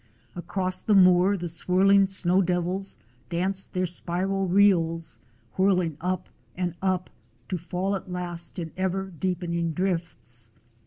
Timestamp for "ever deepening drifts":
8.75-10.49